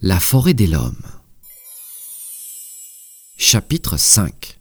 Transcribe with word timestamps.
La 0.00 0.20
forêt 0.20 0.54
des 0.54 0.68
Lommes 0.68 0.94
Chapitre 3.36 3.96
5 3.96 4.60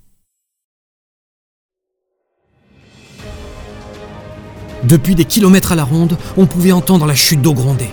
Depuis 4.85 5.13
des 5.13 5.25
kilomètres 5.25 5.73
à 5.73 5.75
la 5.75 5.83
ronde, 5.83 6.17
on 6.37 6.47
pouvait 6.47 6.71
entendre 6.71 7.05
la 7.05 7.13
chute 7.13 7.39
d'eau 7.39 7.53
gronder. 7.53 7.91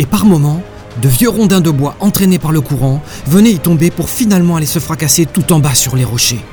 Et 0.00 0.06
par 0.06 0.26
moments, 0.26 0.60
de 1.00 1.08
vieux 1.08 1.28
rondins 1.28 1.60
de 1.60 1.70
bois 1.70 1.94
entraînés 2.00 2.40
par 2.40 2.50
le 2.50 2.60
courant 2.60 3.00
venaient 3.28 3.52
y 3.52 3.60
tomber 3.60 3.92
pour 3.92 4.08
finalement 4.08 4.56
aller 4.56 4.66
se 4.66 4.80
fracasser 4.80 5.26
tout 5.26 5.52
en 5.52 5.60
bas 5.60 5.76
sur 5.76 5.94
les 5.94 6.04
rochers. 6.04 6.44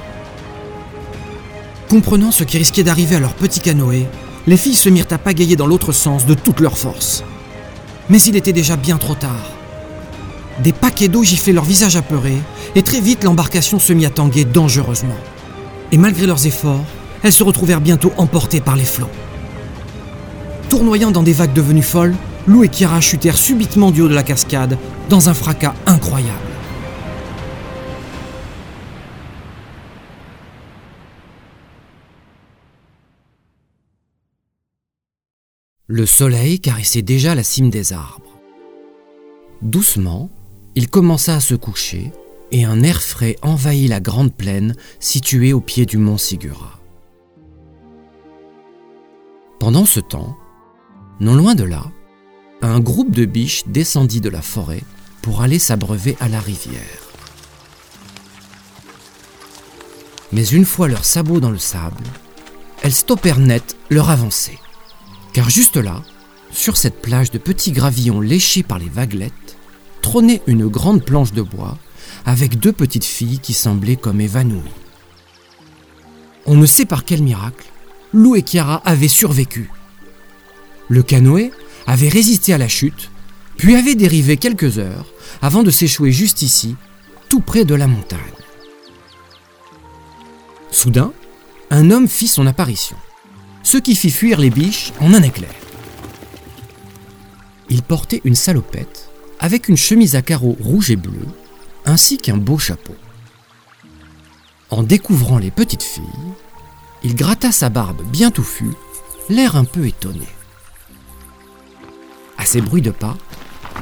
Comprenant 1.90 2.30
ce 2.30 2.44
qui 2.44 2.60
risquait 2.60 2.84
d'arriver 2.84 3.16
à 3.16 3.20
leur 3.20 3.34
petit 3.34 3.62
canoë, 3.62 4.06
les 4.46 4.58
filles 4.58 4.76
se 4.76 4.90
mirent 4.90 5.08
à 5.10 5.18
pagayer 5.18 5.56
dans 5.56 5.66
l'autre 5.66 5.92
sens 5.92 6.28
de 6.28 6.36
toute 6.36 6.60
leur 6.60 6.78
force. 6.78 7.24
Mais 8.12 8.22
il 8.22 8.36
était 8.36 8.54
déjà 8.54 8.78
bien 8.78 9.00
trop 9.00 9.16
tard. 9.16 9.58
Des 10.64 10.74
paquets 10.74 11.08
d'eau 11.08 11.24
giflaient 11.24 11.54
leur 11.54 11.64
visage 11.64 11.96
apeuré, 11.96 12.38
et 12.76 12.84
très 12.84 13.02
vite 13.02 13.24
l'embarcation 13.24 13.80
se 13.80 13.94
mit 13.94 14.06
à 14.06 14.12
tanguer 14.12 14.46
dangereusement. 14.46 15.18
Et 15.92 15.98
malgré 15.98 16.28
leurs 16.28 16.46
efforts, 16.46 16.86
elles 17.24 17.34
se 17.34 17.44
retrouvèrent 17.44 17.82
bientôt 17.82 18.14
emportées 18.18 18.62
par 18.62 18.76
les 18.76 18.86
flots. 18.86 19.10
Tournoyant 20.70 21.12
dans 21.12 21.24
des 21.24 21.34
vagues 21.34 21.54
devenues 21.54 21.82
folles, 21.82 22.16
Lou 22.48 22.64
et 22.64 22.70
Kiara 22.70 23.02
chutèrent 23.02 23.38
subitement 23.38 23.92
du 23.92 24.02
haut 24.02 24.08
de 24.08 24.14
la 24.14 24.24
cascade 24.24 24.78
dans 25.10 25.30
un 25.30 25.34
fracas 25.34 25.74
incroyable. 25.86 26.38
Le 35.88 36.06
soleil 36.06 36.60
caressait 36.60 37.02
déjà 37.02 37.36
la 37.36 37.44
cime 37.44 37.70
des 37.70 37.92
arbres. 37.92 38.40
Doucement, 39.62 40.30
il 40.76 40.90
commença 40.90 41.36
à 41.36 41.40
se 41.40 41.56
coucher 41.56 42.12
et 42.52 42.66
un 42.66 42.84
air 42.84 43.02
frais 43.02 43.38
envahit 43.42 43.90
la 43.90 44.00
grande 44.00 44.34
plaine 44.34 44.76
située 45.00 45.54
au 45.54 45.62
pied 45.62 45.86
du 45.86 45.98
mont 45.98 46.18
Sigura. 46.18 46.80
Pendant 49.60 49.86
ce 49.86 50.00
temps, 50.00 50.38
non 51.20 51.36
loin 51.36 51.56
de 51.56 51.64
là, 51.64 51.86
un 52.62 52.80
groupe 52.80 53.12
de 53.12 53.26
biches 53.26 53.64
descendit 53.68 54.22
de 54.22 54.30
la 54.30 54.42
forêt 54.42 54.84
pour 55.22 55.42
aller 55.42 55.60
s'abreuver 55.60 56.18
à 56.20 56.28
la 56.28 56.40
rivière. 56.40 56.82
Mais 60.32 60.46
une 60.46 60.66
fois 60.66 60.88
leurs 60.88 61.06
sabots 61.06 61.40
dans 61.40 61.52
le 61.52 61.58
sable, 61.58 62.04
elles 62.82 62.94
stoppèrent 62.94 63.40
net 63.40 63.78
leur 63.90 64.10
avancée. 64.10 64.58
Car 65.34 65.50
juste 65.50 65.78
là, 65.78 66.02
sur 66.52 66.78
cette 66.78 67.02
plage 67.02 67.32
de 67.32 67.38
petits 67.38 67.72
gravillons 67.72 68.22
léchés 68.22 68.64
par 68.64 68.80
les 68.80 68.90
vaguelettes, 68.90 69.58
trônait 70.02 70.42
une 70.48 70.68
grande 70.68 71.04
planche 71.04 71.34
de 71.34 71.42
bois 71.42 71.78
avec 72.26 72.60
deux 72.60 72.72
petites 72.74 73.06
filles 73.06 73.40
qui 73.40 73.54
semblaient 73.54 73.96
comme 73.96 74.22
évanouies. 74.22 74.62
On 76.46 76.56
ne 76.56 76.66
sait 76.66 76.86
par 76.86 77.06
quel 77.06 77.22
miracle, 77.22 77.68
Lou 78.14 78.36
et 78.36 78.44
Chiara 78.46 78.82
avaient 78.86 79.08
survécu. 79.08 79.70
Le 80.90 81.04
canoë 81.04 81.52
avait 81.88 82.10
résisté 82.10 82.54
à 82.54 82.58
la 82.58 82.68
chute, 82.68 83.10
puis 83.58 83.76
avait 83.76 83.96
dérivé 83.96 84.38
quelques 84.38 84.78
heures 84.78 85.06
avant 85.42 85.64
de 85.64 85.72
s'échouer 85.72 86.12
juste 86.12 86.42
ici, 86.42 86.76
tout 87.30 87.40
près 87.40 87.64
de 87.64 87.76
la 87.76 87.88
montagne. 87.88 88.20
Soudain, 90.72 91.14
un 91.70 91.92
homme 91.92 92.08
fit 92.08 92.28
son 92.28 92.48
apparition, 92.48 92.98
ce 93.64 93.78
qui 93.78 93.96
fit 93.96 94.12
fuir 94.12 94.40
les 94.40 94.50
biches 94.50 94.92
en 95.00 95.14
un 95.14 95.22
éclair. 95.22 95.54
Il 97.70 97.84
portait 97.84 98.22
une 98.26 98.36
salopette 98.36 99.01
avec 99.42 99.68
une 99.68 99.76
chemise 99.76 100.16
à 100.16 100.22
carreaux 100.22 100.56
rouge 100.60 100.92
et 100.92 100.96
bleu, 100.96 101.26
ainsi 101.86 102.20
qu'un 102.20 102.38
beau 102.38 102.60
chapeau. 102.60 102.96
En 104.70 104.84
découvrant 104.84 105.40
les 105.40 105.50
petites 105.50 105.84
filles, 105.84 106.04
il 107.04 107.16
gratta 107.16 107.52
sa 107.52 107.70
barbe 107.70 108.04
bien 108.04 108.30
touffue, 108.30 108.70
l'air 109.30 109.56
un 109.56 109.66
peu 109.66 109.88
étonné. 109.88 110.28
À 112.38 112.46
ces 112.46 112.62
bruits 112.62 112.84
de 112.84 112.92
pas, 112.92 113.18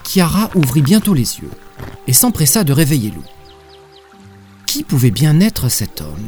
Chiara 0.05 0.49
ouvrit 0.55 0.81
bientôt 0.81 1.13
les 1.13 1.39
yeux 1.39 1.51
et 2.07 2.13
s'empressa 2.13 2.63
de 2.63 2.71
réveiller 2.71 3.11
Lou. 3.11 3.23
Qui 4.65 4.83
pouvait 4.83 5.11
bien 5.11 5.41
être 5.41 5.67
cet 5.67 5.99
homme? 5.99 6.27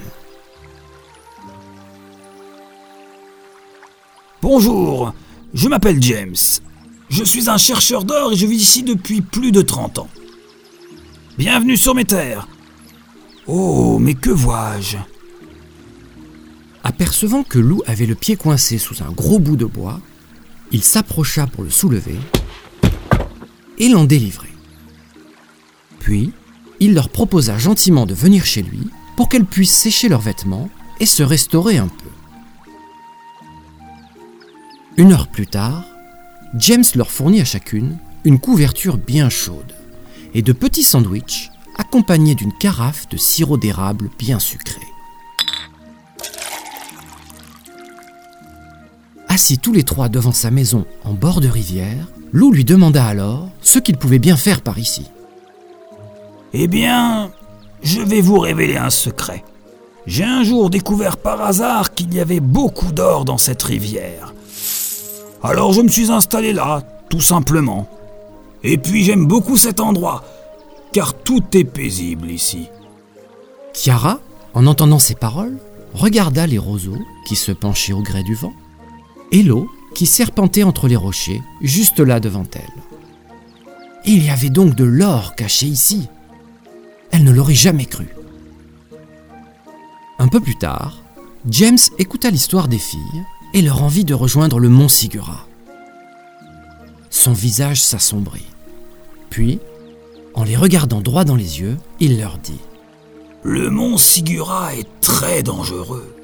Bonjour, 4.41 5.13
je 5.53 5.69
m'appelle 5.69 6.01
James. 6.03 6.35
Je 7.11 7.25
suis 7.25 7.49
un 7.49 7.57
chercheur 7.57 8.05
d'or 8.05 8.31
et 8.31 8.37
je 8.37 8.47
vis 8.47 8.55
ici 8.55 8.83
depuis 8.83 9.19
plus 9.19 9.51
de 9.51 9.61
30 9.61 9.99
ans. 9.99 10.09
Bienvenue 11.37 11.75
sur 11.75 11.93
mes 11.93 12.05
terres. 12.05 12.47
Oh, 13.47 13.99
mais 13.99 14.13
que 14.13 14.29
vois-je? 14.29 14.95
Apercevant 16.85 17.43
que 17.43 17.59
Lou 17.59 17.83
avait 17.85 18.05
le 18.05 18.15
pied 18.15 18.37
coincé 18.37 18.77
sous 18.77 19.03
un 19.03 19.11
gros 19.11 19.39
bout 19.39 19.57
de 19.57 19.65
bois, 19.65 19.99
il 20.71 20.83
s'approcha 20.83 21.47
pour 21.47 21.65
le 21.65 21.69
soulever 21.69 22.17
et 23.77 23.89
l'en 23.89 24.05
délivrer. 24.05 24.53
Puis, 25.99 26.31
il 26.79 26.93
leur 26.93 27.09
proposa 27.09 27.57
gentiment 27.57 28.05
de 28.05 28.13
venir 28.13 28.45
chez 28.45 28.61
lui 28.61 28.87
pour 29.17 29.27
qu'elles 29.27 29.43
puissent 29.43 29.75
sécher 29.75 30.07
leurs 30.07 30.21
vêtements 30.21 30.69
et 31.01 31.05
se 31.05 31.23
restaurer 31.23 31.77
un 31.77 31.89
peu. 31.89 32.09
Une 34.95 35.11
heure 35.11 35.27
plus 35.27 35.47
tard, 35.47 35.90
James 36.55 36.83
leur 36.95 37.11
fournit 37.11 37.41
à 37.41 37.45
chacune 37.45 37.97
une 38.25 38.39
couverture 38.39 38.97
bien 38.97 39.29
chaude 39.29 39.73
et 40.33 40.41
de 40.41 40.51
petits 40.51 40.83
sandwichs 40.83 41.49
accompagnés 41.77 42.35
d'une 42.35 42.53
carafe 42.53 43.07
de 43.09 43.17
sirop 43.17 43.57
d'érable 43.57 44.09
bien 44.19 44.39
sucré. 44.39 44.81
Assis 49.29 49.59
tous 49.59 49.71
les 49.71 49.83
trois 49.83 50.09
devant 50.09 50.33
sa 50.33 50.51
maison 50.51 50.85
en 51.05 51.13
bord 51.13 51.39
de 51.39 51.47
rivière, 51.47 52.07
Lou 52.33 52.51
lui 52.51 52.65
demanda 52.65 53.05
alors 53.05 53.49
ce 53.61 53.79
qu'il 53.79 53.97
pouvait 53.97 54.19
bien 54.19 54.35
faire 54.35 54.61
par 54.61 54.77
ici. 54.77 55.09
Eh 56.53 56.67
bien, 56.67 57.31
je 57.81 58.01
vais 58.01 58.21
vous 58.21 58.39
révéler 58.39 58.75
un 58.75 58.89
secret. 58.89 59.45
J'ai 60.05 60.25
un 60.25 60.43
jour 60.43 60.69
découvert 60.69 61.17
par 61.17 61.41
hasard 61.41 61.93
qu'il 61.93 62.13
y 62.13 62.19
avait 62.19 62.41
beaucoup 62.41 62.91
d'or 62.91 63.23
dans 63.23 63.37
cette 63.37 63.63
rivière. 63.63 64.30
Alors 65.43 65.73
je 65.73 65.81
me 65.81 65.87
suis 65.87 66.11
installé 66.11 66.53
là, 66.53 66.81
tout 67.09 67.21
simplement. 67.21 67.87
Et 68.63 68.77
puis 68.77 69.03
j'aime 69.03 69.25
beaucoup 69.25 69.57
cet 69.57 69.79
endroit, 69.79 70.23
car 70.91 71.13
tout 71.15 71.43
est 71.53 71.63
paisible 71.63 72.29
ici. 72.29 72.67
Chiara, 73.73 74.19
en 74.53 74.67
entendant 74.67 74.99
ces 74.99 75.15
paroles, 75.15 75.57
regarda 75.93 76.45
les 76.45 76.59
roseaux 76.59 76.99
qui 77.25 77.35
se 77.35 77.51
penchaient 77.51 77.93
au 77.93 78.01
gré 78.01 78.23
du 78.23 78.35
vent, 78.35 78.53
et 79.31 79.41
l'eau 79.41 79.67
qui 79.95 80.05
serpentait 80.05 80.63
entre 80.63 80.87
les 80.87 80.95
rochers, 80.95 81.41
juste 81.61 81.99
là 81.99 82.19
devant 82.19 82.45
elle. 82.53 82.83
Il 84.05 84.23
y 84.23 84.29
avait 84.29 84.49
donc 84.49 84.75
de 84.75 84.83
l'or 84.83 85.35
caché 85.35 85.65
ici. 85.65 86.07
Elle 87.11 87.23
ne 87.23 87.31
l'aurait 87.31 87.53
jamais 87.53 87.85
cru. 87.85 88.07
Un 90.17 90.27
peu 90.27 90.39
plus 90.39 90.57
tard, 90.57 90.99
James 91.49 91.77
écouta 91.97 92.29
l'histoire 92.29 92.67
des 92.67 92.77
filles 92.77 93.23
et 93.53 93.61
leur 93.61 93.83
envie 93.83 94.05
de 94.05 94.13
rejoindre 94.13 94.59
le 94.59 94.69
mont 94.69 94.87
Sigura. 94.87 95.47
Son 97.09 97.33
visage 97.33 97.81
s'assombrit. 97.81 98.47
Puis, 99.29 99.59
en 100.33 100.43
les 100.43 100.55
regardant 100.55 101.01
droit 101.01 101.23
dans 101.23 101.35
les 101.35 101.59
yeux, 101.59 101.77
il 101.99 102.19
leur 102.19 102.37
dit 102.37 102.59
Le 103.43 103.69
mont 103.69 103.97
Sigura 103.97 104.73
est 104.75 104.87
très 105.01 105.43
dangereux. 105.43 106.15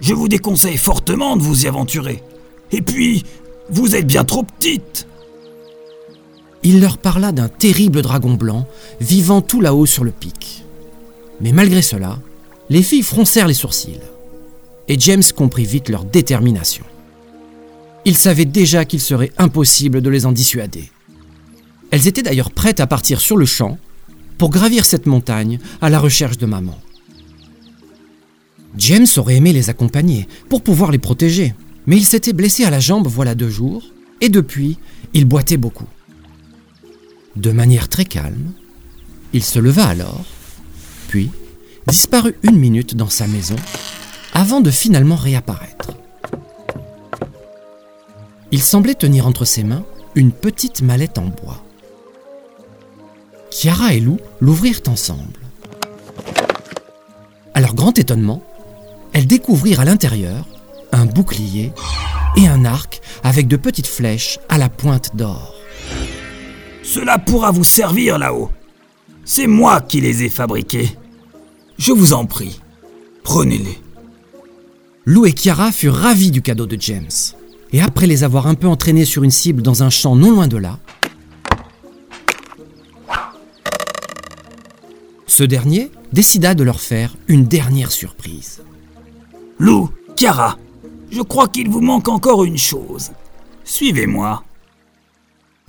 Je 0.00 0.14
vous 0.14 0.28
déconseille 0.28 0.76
fortement 0.76 1.36
de 1.36 1.42
vous 1.42 1.64
y 1.64 1.68
aventurer. 1.68 2.22
Et 2.70 2.82
puis, 2.82 3.24
vous 3.70 3.96
êtes 3.96 4.06
bien 4.06 4.24
trop 4.24 4.42
petite. 4.42 5.06
Il 6.62 6.80
leur 6.80 6.98
parla 6.98 7.32
d'un 7.32 7.48
terrible 7.48 8.02
dragon 8.02 8.34
blanc 8.34 8.66
vivant 9.00 9.40
tout 9.40 9.60
là-haut 9.60 9.86
sur 9.86 10.04
le 10.04 10.10
pic. 10.10 10.64
Mais 11.40 11.52
malgré 11.52 11.82
cela, 11.82 12.18
les 12.68 12.82
filles 12.82 13.02
froncèrent 13.02 13.48
les 13.48 13.54
sourcils 13.54 14.00
et 14.88 14.98
James 14.98 15.22
comprit 15.36 15.64
vite 15.64 15.88
leur 15.88 16.04
détermination. 16.04 16.84
Il 18.04 18.16
savait 18.16 18.46
déjà 18.46 18.84
qu'il 18.84 19.00
serait 19.00 19.32
impossible 19.38 20.00
de 20.00 20.08
les 20.08 20.24
en 20.24 20.32
dissuader. 20.32 20.90
Elles 21.90 22.06
étaient 22.06 22.22
d'ailleurs 22.22 22.50
prêtes 22.50 22.80
à 22.80 22.86
partir 22.86 23.20
sur 23.20 23.36
le 23.36 23.46
champ 23.46 23.78
pour 24.38 24.50
gravir 24.50 24.84
cette 24.84 25.06
montagne 25.06 25.58
à 25.80 25.90
la 25.90 25.98
recherche 25.98 26.38
de 26.38 26.46
maman. 26.46 26.78
James 28.76 29.06
aurait 29.16 29.36
aimé 29.36 29.52
les 29.52 29.70
accompagner 29.70 30.28
pour 30.48 30.62
pouvoir 30.62 30.90
les 30.90 30.98
protéger, 30.98 31.54
mais 31.86 31.96
il 31.96 32.04
s'était 32.04 32.32
blessé 32.32 32.64
à 32.64 32.70
la 32.70 32.80
jambe 32.80 33.06
voilà 33.06 33.34
deux 33.34 33.50
jours, 33.50 33.82
et 34.20 34.28
depuis, 34.28 34.78
il 35.14 35.24
boitait 35.24 35.56
beaucoup. 35.56 35.88
De 37.36 37.50
manière 37.50 37.88
très 37.88 38.04
calme, 38.04 38.52
il 39.32 39.42
se 39.42 39.58
leva 39.58 39.86
alors, 39.86 40.24
puis 41.08 41.30
disparut 41.86 42.34
une 42.42 42.58
minute 42.58 42.94
dans 42.94 43.08
sa 43.08 43.26
maison 43.26 43.56
avant 44.32 44.60
de 44.60 44.70
finalement 44.70 45.16
réapparaître. 45.16 45.92
Il 48.50 48.62
semblait 48.62 48.94
tenir 48.94 49.26
entre 49.26 49.44
ses 49.44 49.62
mains 49.62 49.84
une 50.14 50.32
petite 50.32 50.82
mallette 50.82 51.18
en 51.18 51.26
bois. 51.26 51.62
Chiara 53.50 53.94
et 53.94 54.00
Lou 54.00 54.18
l'ouvrirent 54.40 54.82
ensemble. 54.88 55.40
À 57.54 57.60
leur 57.60 57.74
grand 57.74 57.98
étonnement, 57.98 58.42
elles 59.12 59.26
découvrirent 59.26 59.80
à 59.80 59.84
l'intérieur 59.84 60.46
un 60.92 61.06
bouclier 61.06 61.72
et 62.36 62.46
un 62.46 62.64
arc 62.64 63.00
avec 63.22 63.48
de 63.48 63.56
petites 63.56 63.86
flèches 63.86 64.38
à 64.48 64.58
la 64.58 64.68
pointe 64.68 65.16
d'or. 65.16 65.54
Cela 66.82 67.18
pourra 67.18 67.50
vous 67.50 67.64
servir 67.64 68.18
là-haut. 68.18 68.50
C'est 69.24 69.46
moi 69.46 69.80
qui 69.80 70.00
les 70.00 70.22
ai 70.22 70.28
fabriqués. 70.28 70.96
Je 71.78 71.92
vous 71.92 72.12
en 72.12 72.24
prie, 72.24 72.60
prenez-les. 73.24 73.78
Lou 75.08 75.24
et 75.24 75.32
Chiara 75.32 75.72
furent 75.72 75.94
ravis 75.94 76.30
du 76.30 76.42
cadeau 76.42 76.66
de 76.66 76.76
James. 76.78 77.08
Et 77.72 77.80
après 77.80 78.06
les 78.06 78.24
avoir 78.24 78.46
un 78.46 78.54
peu 78.54 78.66
entraînés 78.66 79.06
sur 79.06 79.24
une 79.24 79.30
cible 79.30 79.62
dans 79.62 79.82
un 79.82 79.88
champ 79.88 80.14
non 80.14 80.32
loin 80.32 80.48
de 80.48 80.58
là, 80.58 80.78
ce 85.26 85.44
dernier 85.44 85.90
décida 86.12 86.54
de 86.54 86.62
leur 86.62 86.82
faire 86.82 87.16
une 87.26 87.46
dernière 87.46 87.90
surprise. 87.90 88.60
Lou, 89.58 89.88
Chiara, 90.14 90.58
je 91.10 91.22
crois 91.22 91.48
qu'il 91.48 91.70
vous 91.70 91.80
manque 91.80 92.08
encore 92.08 92.44
une 92.44 92.58
chose. 92.58 93.12
Suivez-moi. 93.64 94.44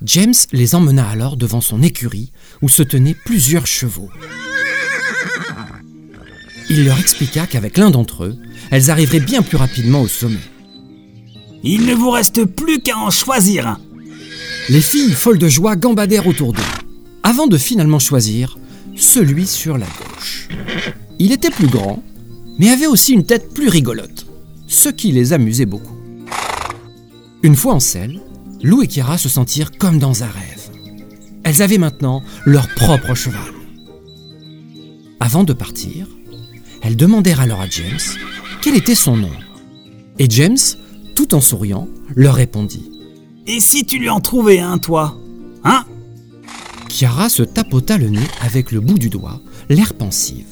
James 0.02 0.34
les 0.52 0.74
emmena 0.74 1.08
alors 1.08 1.38
devant 1.38 1.62
son 1.62 1.80
écurie 1.80 2.30
où 2.60 2.68
se 2.68 2.82
tenaient 2.82 3.16
plusieurs 3.24 3.66
chevaux. 3.66 4.10
Il 6.70 6.84
leur 6.84 7.00
expliqua 7.00 7.48
qu'avec 7.48 7.76
l'un 7.76 7.90
d'entre 7.90 8.24
eux, 8.24 8.36
elles 8.70 8.90
arriveraient 8.90 9.18
bien 9.18 9.42
plus 9.42 9.56
rapidement 9.56 10.02
au 10.02 10.08
sommet. 10.08 10.38
Il 11.64 11.84
ne 11.84 11.94
vous 11.94 12.10
reste 12.10 12.44
plus 12.44 12.80
qu'à 12.80 12.96
en 12.96 13.10
choisir 13.10 13.66
un. 13.66 13.80
Les 14.68 14.80
filles, 14.80 15.12
folles 15.12 15.38
de 15.38 15.48
joie, 15.48 15.74
gambadèrent 15.74 16.28
autour 16.28 16.52
d'eux, 16.52 16.62
avant 17.24 17.48
de 17.48 17.58
finalement 17.58 17.98
choisir 17.98 18.56
celui 18.96 19.48
sur 19.48 19.78
la 19.78 19.86
gauche. 19.86 20.48
Il 21.18 21.32
était 21.32 21.50
plus 21.50 21.66
grand, 21.66 22.04
mais 22.58 22.70
avait 22.70 22.86
aussi 22.86 23.14
une 23.14 23.26
tête 23.26 23.52
plus 23.52 23.68
rigolote, 23.68 24.26
ce 24.68 24.88
qui 24.88 25.10
les 25.10 25.32
amusait 25.32 25.66
beaucoup. 25.66 25.96
Une 27.42 27.56
fois 27.56 27.74
en 27.74 27.80
selle, 27.80 28.20
Lou 28.62 28.82
et 28.82 28.86
Kira 28.86 29.18
se 29.18 29.28
sentirent 29.28 29.72
comme 29.72 29.98
dans 29.98 30.22
un 30.22 30.28
rêve. 30.28 30.70
Elles 31.42 31.62
avaient 31.62 31.78
maintenant 31.78 32.22
leur 32.44 32.68
propre 32.68 33.14
cheval. 33.14 33.40
Avant 35.18 35.42
de 35.42 35.52
partir, 35.52 36.06
elles 36.82 36.96
demandèrent 36.96 37.40
alors 37.40 37.60
à 37.60 37.68
James 37.68 37.98
quel 38.62 38.76
était 38.76 38.94
son 38.94 39.16
nom. 39.16 39.30
Et 40.18 40.28
James, 40.28 40.58
tout 41.14 41.34
en 41.34 41.40
souriant, 41.40 41.88
leur 42.14 42.34
répondit. 42.34 42.90
Et 43.46 43.60
si 43.60 43.84
tu 43.86 43.98
lui 43.98 44.10
en 44.10 44.20
trouvais 44.20 44.60
un, 44.60 44.78
toi 44.78 45.16
Hein? 45.64 45.84
Chiara 46.88 47.28
se 47.28 47.42
tapota 47.42 47.96
le 47.96 48.08
nez 48.08 48.26
avec 48.40 48.72
le 48.72 48.80
bout 48.80 48.98
du 48.98 49.08
doigt, 49.08 49.40
l'air 49.68 49.94
pensive. 49.94 50.46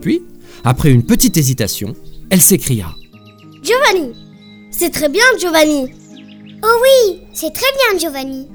Puis, 0.00 0.22
après 0.64 0.90
une 0.90 1.04
petite 1.04 1.36
hésitation, 1.36 1.94
elle 2.30 2.40
s'écria. 2.40 2.94
Giovanni 3.62 4.12
C'est 4.70 4.90
très 4.90 5.08
bien, 5.08 5.24
Giovanni 5.38 5.90
Oh 6.62 6.82
oui, 6.82 7.20
c'est 7.32 7.52
très 7.52 7.66
bien, 7.72 7.98
Giovanni. 7.98 8.48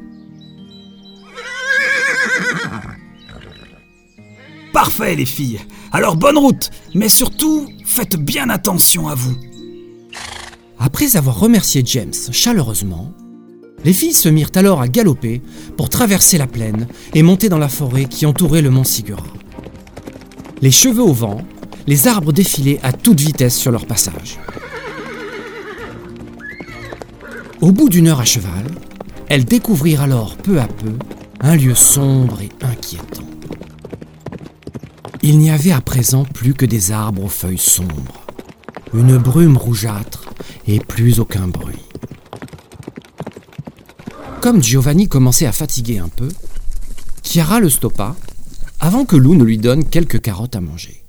Parfait, 4.74 5.15
les 5.15 5.25
filles. 5.25 5.59
Alors 5.95 6.15
bonne 6.15 6.39
route, 6.39 6.71
mais 6.95 7.07
surtout, 7.07 7.67
faites 7.85 8.15
bien 8.15 8.49
attention 8.49 9.07
à 9.07 9.13
vous. 9.13 9.35
Après 10.79 11.15
avoir 11.15 11.39
remercié 11.39 11.83
James 11.85 12.13
chaleureusement, 12.31 13.13
les 13.85 13.93
filles 13.93 14.13
se 14.13 14.27
mirent 14.27 14.49
alors 14.55 14.81
à 14.81 14.87
galoper 14.87 15.43
pour 15.77 15.89
traverser 15.89 16.39
la 16.39 16.47
plaine 16.47 16.87
et 17.13 17.21
monter 17.21 17.47
dans 17.47 17.59
la 17.59 17.69
forêt 17.69 18.05
qui 18.05 18.25
entourait 18.25 18.63
le 18.63 18.71
mont 18.71 18.83
Sigura. 18.83 19.23
Les 20.61 20.71
cheveux 20.71 21.03
au 21.03 21.13
vent, 21.13 21.43
les 21.85 22.07
arbres 22.07 22.33
défilaient 22.33 22.79
à 22.81 22.91
toute 22.91 23.19
vitesse 23.19 23.55
sur 23.55 23.71
leur 23.71 23.85
passage. 23.85 24.39
Au 27.61 27.71
bout 27.71 27.89
d'une 27.89 28.07
heure 28.07 28.19
à 28.19 28.25
cheval, 28.25 28.65
elles 29.29 29.45
découvrirent 29.45 30.01
alors 30.01 30.37
peu 30.37 30.59
à 30.59 30.67
peu 30.67 30.93
un 31.41 31.55
lieu 31.55 31.75
sombre 31.75 32.41
et 32.41 32.49
inquiétant. 32.65 33.22
Il 35.25 35.39
n'y 35.39 35.49
avait 35.51 35.71
à 35.71 35.79
présent 35.81 36.25
plus 36.25 36.53
que 36.53 36.65
des 36.65 36.91
arbres 36.91 37.23
aux 37.23 37.29
feuilles 37.29 37.57
sombres, 37.57 38.25
une 38.93 39.17
brume 39.17 39.57
rougeâtre 39.57 40.25
et 40.67 40.79
plus 40.79 41.19
aucun 41.19 41.47
bruit. 41.47 41.79
Comme 44.41 44.61
Giovanni 44.61 45.07
commençait 45.07 45.45
à 45.45 45.53
fatiguer 45.53 45.99
un 45.99 46.09
peu, 46.09 46.27
Chiara 47.23 47.61
le 47.61 47.69
stoppa 47.69 48.15
avant 48.81 49.05
que 49.05 49.15
Lou 49.15 49.35
ne 49.35 49.45
lui 49.45 49.57
donne 49.57 49.87
quelques 49.87 50.19
carottes 50.21 50.57
à 50.57 50.61
manger. 50.61 51.05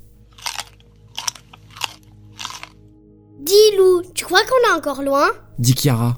Dis 3.40 3.76
Lou, 3.76 4.02
tu 4.14 4.24
crois 4.24 4.42
qu'on 4.44 4.68
est 4.70 4.78
encore 4.78 5.02
loin? 5.02 5.28
Dit 5.58 5.74
Chiara, 5.74 6.16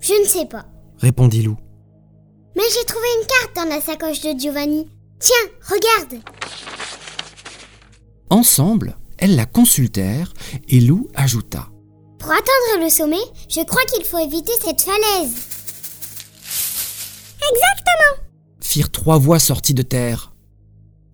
Je 0.00 0.14
ne 0.22 0.26
sais 0.26 0.46
pas. 0.46 0.64
répondit 0.98 1.42
Lou. 1.42 1.56
Mais 2.56 2.62
j'ai 2.72 2.86
trouvé 2.86 3.06
une 3.20 3.26
carte 3.26 3.56
dans 3.56 3.68
la 3.74 3.80
sacoche 3.82 4.22
de 4.22 4.38
Giovanni. 4.38 4.88
Tiens, 5.20 5.50
regarde. 5.68 6.22
Ensemble, 8.30 8.96
elles 9.18 9.36
la 9.36 9.46
consultèrent 9.46 10.32
et 10.68 10.80
Lou 10.80 11.08
ajouta. 11.14 11.68
Pour 12.18 12.30
atteindre 12.30 12.82
le 12.82 12.88
sommet, 12.88 13.16
je 13.48 13.64
crois 13.64 13.84
qu'il 13.84 14.04
faut 14.04 14.18
éviter 14.18 14.52
cette 14.64 14.80
falaise. 14.80 15.34
Exactement. 17.36 18.24
firent 18.60 18.90
trois 18.90 19.18
voix 19.18 19.38
sorties 19.38 19.74
de 19.74 19.82
terre. 19.82 20.32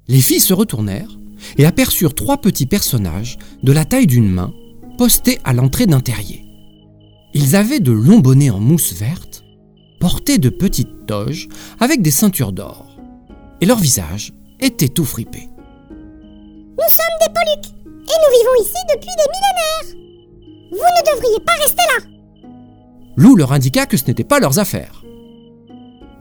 Les 0.09 0.21
filles 0.21 0.41
se 0.41 0.55
retournèrent 0.55 1.19
et 1.59 1.67
aperçurent 1.67 2.15
trois 2.15 2.39
petits 2.41 2.67
personnages 2.67 3.39
de 3.62 3.73
la 3.73 3.85
taille 3.85 4.07
d'une 4.07 4.31
main 4.31 4.53
postés 4.97 5.41
à 5.45 5.53
l'entrée 5.53 5.87
d'un 5.87 6.01
terrier. 6.01 6.45
Ils 7.35 7.57
avaient 7.57 7.81
de 7.81 7.93
longs 7.93 8.19
bonnets 8.19 8.51
en 8.51 8.61
mousse 8.61 8.93
verte, 8.93 9.45
portaient 9.99 10.39
de 10.39 10.49
petites 10.49 11.07
toges 11.07 11.49
avec 11.81 12.03
des 12.03 12.11
ceintures 12.11 12.53
d'or, 12.53 12.97
et 13.61 13.67
leurs 13.67 13.79
visages 13.79 14.33
étaient 14.59 14.89
tout 14.89 15.05
fripés. 15.05 15.49
Nous 16.81 16.88
sommes 16.88 17.19
des 17.21 17.32
Poluques 17.35 17.75
et 17.85 18.17
nous 18.23 18.38
vivons 18.38 18.62
ici 18.62 18.81
depuis 18.88 19.15
des 19.19 19.29
millénaires. 19.35 19.88
Vous 20.71 20.79
ne 20.79 21.15
devriez 21.15 21.41
pas 21.41 21.53
rester 21.61 21.82
là. 21.94 22.06
Lou 23.17 23.37
leur 23.37 23.53
indiqua 23.53 23.85
que 23.85 23.99
ce 23.99 24.06
n'était 24.06 24.25
pas 24.25 24.41
leurs 24.41 24.59
affaires. 24.59 25.05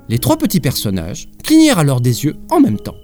Les 0.10 0.20
trois 0.20 0.38
petits 0.38 0.60
personnages 0.60 1.30
clignèrent 1.46 1.80
alors 1.80 2.02
des 2.02 2.26
yeux 2.26 2.36
en 2.52 2.60
même 2.60 2.78
temps. 2.78 2.98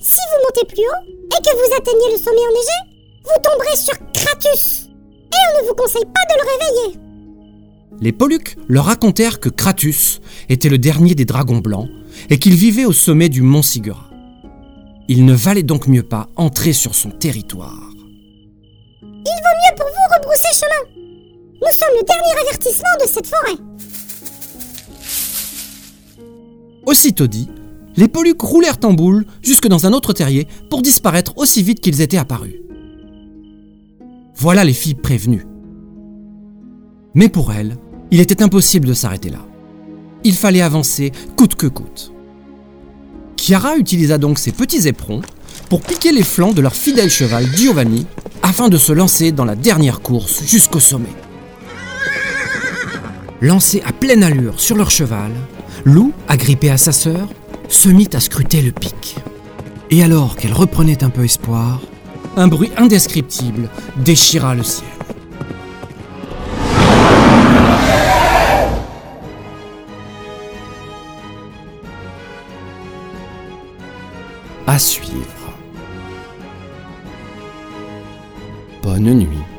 Si 0.00 0.20
vous 0.30 0.44
montez 0.46 0.66
plus 0.66 0.84
haut 0.84 1.12
et 1.20 1.42
que 1.42 1.54
vous 1.54 1.74
atteignez 1.76 2.12
le 2.12 2.18
sommet 2.18 2.46
enneigé, 2.48 2.78
vous 3.24 3.42
tomberez 3.42 3.76
sur 3.76 3.98
Kratus. 4.14 4.88
Et 4.88 5.58
on 5.58 5.62
ne 5.62 5.68
vous 5.68 5.74
conseille 5.74 6.06
pas 6.06 6.34
de 6.34 6.40
le 6.40 6.48
réveiller. 6.50 7.00
Les 8.00 8.12
Poluques 8.12 8.56
leur 8.68 8.86
racontèrent 8.86 9.38
que 9.38 9.50
Kratus 9.50 10.22
était 10.48 10.70
le 10.70 10.78
dernier 10.78 11.14
des 11.14 11.26
dragons 11.26 11.58
blancs 11.58 11.90
et 12.30 12.38
qu'il 12.38 12.54
vivait 12.54 12.86
au 12.86 12.92
sommet 12.92 13.28
du 13.28 13.42
mont 13.42 13.62
Sigura. 13.62 14.13
Il 15.08 15.26
ne 15.26 15.34
valait 15.34 15.62
donc 15.62 15.86
mieux 15.86 16.02
pas 16.02 16.28
entrer 16.36 16.72
sur 16.72 16.94
son 16.94 17.10
territoire. 17.10 17.90
Il 19.02 19.06
vaut 19.06 19.58
mieux 19.60 19.76
pour 19.76 19.86
vous 19.86 20.14
rebrousser 20.16 20.48
chemin. 20.54 21.04
Nous 21.60 21.72
sommes 21.72 21.94
le 21.98 22.04
dernier 22.04 22.48
avertissement 22.48 22.88
de 23.02 23.06
cette 23.06 23.26
forêt. 23.26 23.58
Aussitôt 26.86 27.26
dit, 27.26 27.48
les 27.96 28.08
Poluques 28.08 28.40
roulèrent 28.40 28.78
en 28.82 28.92
boule 28.94 29.26
jusque 29.42 29.68
dans 29.68 29.86
un 29.86 29.92
autre 29.92 30.12
terrier 30.14 30.48
pour 30.70 30.80
disparaître 30.80 31.36
aussi 31.36 31.62
vite 31.62 31.80
qu'ils 31.80 32.00
étaient 32.00 32.16
apparus. 32.16 32.56
Voilà 34.36 34.64
les 34.64 34.72
filles 34.72 34.94
prévenues. 34.94 35.46
Mais 37.14 37.28
pour 37.28 37.52
elles, 37.52 37.76
il 38.10 38.20
était 38.20 38.42
impossible 38.42 38.88
de 38.88 38.94
s'arrêter 38.94 39.28
là. 39.28 39.46
Il 40.24 40.34
fallait 40.34 40.62
avancer 40.62 41.12
coûte 41.36 41.54
que 41.54 41.66
coûte. 41.66 42.13
Chiara 43.44 43.76
utilisa 43.76 44.16
donc 44.16 44.38
ses 44.38 44.52
petits 44.52 44.88
éperons 44.88 45.20
pour 45.68 45.82
piquer 45.82 46.12
les 46.12 46.22
flancs 46.22 46.54
de 46.54 46.62
leur 46.62 46.74
fidèle 46.74 47.10
cheval 47.10 47.46
Giovanni 47.54 48.06
afin 48.42 48.70
de 48.70 48.78
se 48.78 48.90
lancer 48.90 49.32
dans 49.32 49.44
la 49.44 49.54
dernière 49.54 50.00
course 50.00 50.42
jusqu'au 50.46 50.80
sommet. 50.80 51.12
Lancé 53.42 53.82
à 53.84 53.92
pleine 53.92 54.22
allure 54.22 54.58
sur 54.58 54.78
leur 54.78 54.90
cheval, 54.90 55.30
Lou, 55.84 56.14
agrippée 56.26 56.70
à 56.70 56.78
sa 56.78 56.92
sœur, 56.92 57.28
se 57.68 57.90
mit 57.90 58.08
à 58.14 58.20
scruter 58.20 58.62
le 58.62 58.72
pic. 58.72 59.16
Et 59.90 60.02
alors 60.02 60.36
qu'elle 60.36 60.54
reprenait 60.54 61.04
un 61.04 61.10
peu 61.10 61.24
espoir, 61.24 61.82
un 62.38 62.48
bruit 62.48 62.70
indescriptible 62.78 63.68
déchira 63.98 64.54
le 64.54 64.62
ciel. 64.62 64.93
À 74.74 74.78
suivre. 74.80 75.56
Bonne 78.82 79.14
nuit. 79.14 79.53